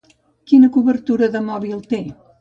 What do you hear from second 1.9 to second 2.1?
té?